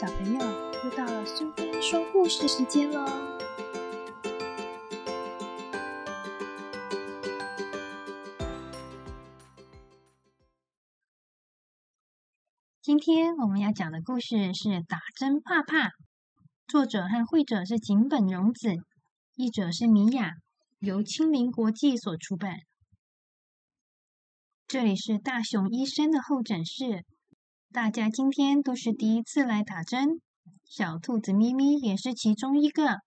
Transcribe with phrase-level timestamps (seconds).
[0.00, 0.38] 小朋友，
[0.84, 3.04] 又到了苏菲说故事时间喽！
[12.80, 15.88] 今天我们要讲的故事是《打针怕怕》，
[16.68, 18.76] 作者和绘者是井本荣子，
[19.34, 20.30] 译者是米雅，
[20.78, 22.58] 由青林国际所出版。
[24.68, 27.04] 这里是大熊医生的候诊室。
[27.70, 30.22] 大家今天都是第一次来打针，
[30.64, 33.00] 小兔子咪咪也是其中一个。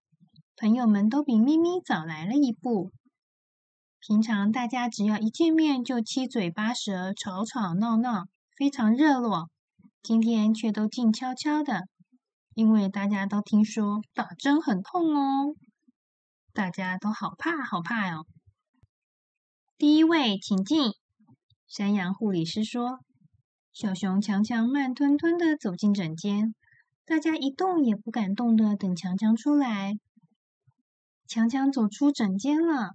[0.56, 2.92] 朋友们都比咪咪早来了一步。
[4.00, 9.50] 平常大家只要一见面就七嘴八舌、吵吵闹闹，非常热络。
[10.04, 11.88] 今天却都静悄悄的，
[12.54, 15.56] 因为大家都听说打针很痛哦，
[16.54, 18.28] 大家都好怕好怕哦。
[19.80, 20.92] 第一位，请进。
[21.68, 23.00] 山羊护理师说。
[23.74, 26.54] 小熊强强慢吞吞的走进诊间，
[27.06, 29.94] 大家一动也不敢动的等强强出来。
[31.26, 32.92] 强强走出诊间了，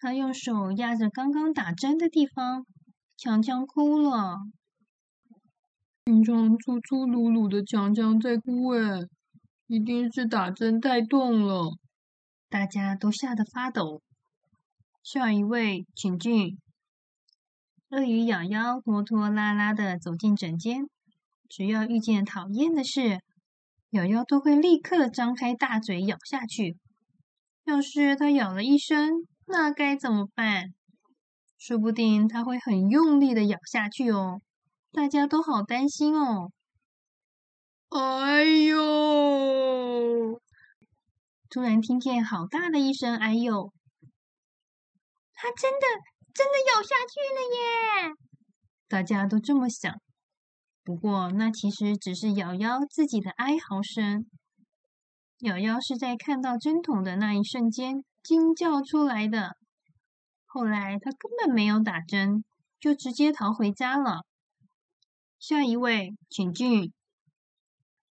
[0.00, 2.66] 他用手压着刚刚打针的地方，
[3.16, 4.38] 强强哭了。
[6.04, 9.02] 平常粗粗鲁鲁的强强在哭，哎，
[9.68, 11.70] 一定是打针太痛了。
[12.48, 14.02] 大家都吓得发抖。
[15.04, 16.58] 下一位，请进。
[17.96, 20.86] 鳄鱼咬咬拖拖拉拉的走进诊间，
[21.48, 23.20] 只要遇见讨厌的事，
[23.88, 26.76] 咬咬都会立刻张开大嘴咬下去。
[27.64, 30.74] 要是它咬了一声，那该怎么办？
[31.56, 34.42] 说不定它会很用力的咬下去哦，
[34.92, 36.52] 大家都好担心哦。
[37.88, 40.38] 哎呦！
[41.48, 43.72] 突然听见好大的一声“哎呦”，
[45.36, 45.86] 它真的。
[46.36, 48.14] 真的咬下去了耶！
[48.88, 49.90] 大家都这么想。
[50.84, 54.26] 不过那其实只是瑶瑶自己的哀嚎声。
[55.38, 59.56] 瑶瑶是在看到针筒的那一瞬间惊叫出来的。
[60.44, 62.44] 后来他根本没有打针，
[62.78, 64.26] 就直接逃回家了。
[65.38, 66.92] 下一位，请进。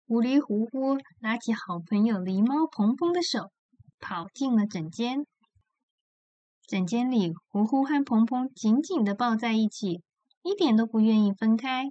[0.07, 3.51] 狐狸呼呼拉起好朋友狸猫蓬蓬的手，
[4.01, 5.27] 跑进了诊间。
[6.67, 10.03] 诊间里，呼呼和鹏鹏紧紧的抱在一起，
[10.43, 11.91] 一点都不愿意分开。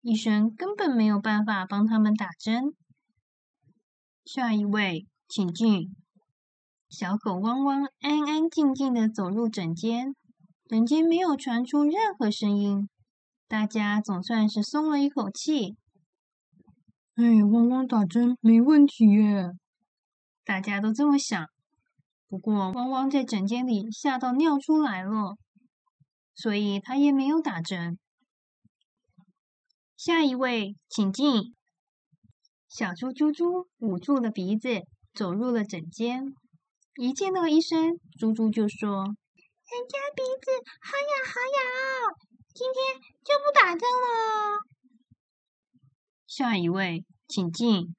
[0.00, 2.74] 医生根本没有办法帮他们打针。
[4.24, 5.94] 下一位，请进。
[6.88, 10.14] 小狗汪汪安安静静的走入诊间，
[10.66, 12.88] 诊间没有传出任何声音，
[13.46, 15.76] 大家总算是松了一口气。
[17.14, 19.52] 哎，汪汪打针没问题耶，
[20.44, 21.46] 大家都这么想。
[22.28, 25.38] 不过，汪汪在诊间里吓到尿出来了，
[26.34, 27.98] 所以他也没有打针。
[29.96, 31.54] 下一位，请进。
[32.68, 34.82] 小猪猪猪捂住了鼻子，
[35.14, 36.34] 走入了诊间。
[36.96, 38.90] 一见到医生，猪猪就说
[39.64, 40.50] ：“人家鼻子
[40.82, 42.14] 好痒好痒，
[42.52, 44.60] 今天就不打针了。”
[46.28, 47.96] 下一位，请进。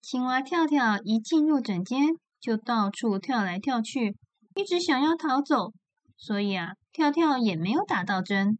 [0.00, 2.16] 青蛙跳跳一进入诊间。
[2.42, 4.16] 就到处跳来跳去，
[4.56, 5.72] 一直想要逃走，
[6.16, 8.58] 所以啊，跳跳也没有打到针。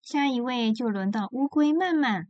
[0.00, 2.24] 下一位就轮到乌龟慢慢，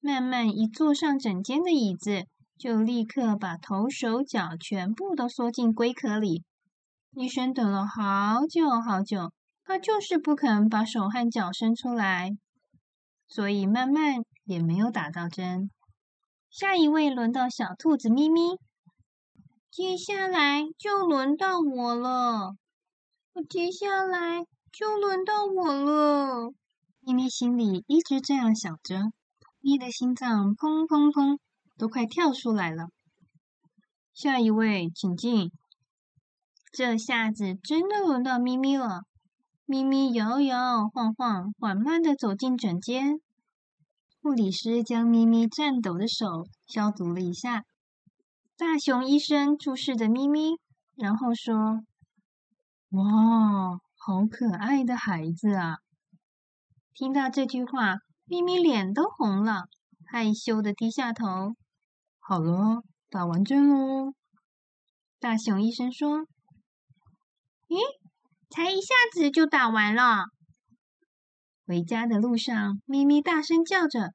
[0.00, 2.24] 慢慢一坐上整间的椅子，
[2.56, 6.42] 就立刻把头、手、脚全部都缩进龟壳里。
[7.14, 12.30] 医生等了好久好久，他就是不肯把手和脚伸出来，
[13.28, 15.70] 所以慢慢也没有打到针。
[16.48, 18.58] 下一位轮到小兔子咪咪。
[19.72, 22.56] 接下来就轮到我了，
[23.48, 26.52] 接下来就轮到我了。
[27.00, 29.12] 咪咪心里一直这样想着，
[29.62, 31.38] 咪的心脏砰砰砰，
[31.78, 32.88] 都快跳出来了。
[34.12, 35.50] 下一位，请进。
[36.70, 39.04] 这下子真的轮到咪咪了。
[39.64, 43.22] 咪咪摇摇晃晃，缓慢的走进诊间。
[44.20, 47.64] 护理师将咪咪颤抖的手消毒了一下。
[48.64, 50.56] 大熊医生注视着咪咪，
[50.94, 51.80] 然后说
[52.90, 55.78] ：“哇，好可爱的孩子啊！”
[56.94, 59.64] 听到这句话，咪咪脸都红了，
[60.06, 61.56] 害羞的低下头。
[62.20, 64.14] 好了，打完针喽。
[65.18, 66.20] 大熊医生说
[67.66, 67.80] ：“咦，
[68.48, 70.26] 才一下子就打完了。”
[71.66, 74.12] 回家的路上，咪咪大声叫着：“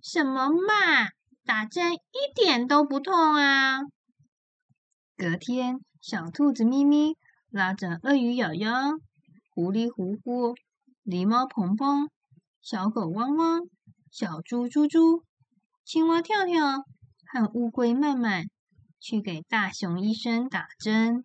[0.00, 1.10] 什么嘛！”
[1.44, 3.80] 打针一点都不痛啊！
[5.14, 7.16] 隔天，小兔子咪咪
[7.50, 8.72] 拉着鳄鱼咬咬、
[9.50, 10.54] 狐狸呼呼、
[11.04, 12.08] 狸猫蓬蓬、
[12.62, 13.60] 小狗汪汪、
[14.10, 15.22] 小猪猪猪
[15.84, 16.84] 青蛙跳跳
[17.26, 18.46] 和乌龟慢慢
[18.98, 21.22] 去给大熊医生打针。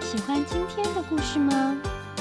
[0.00, 1.97] 喜欢今天的故事吗？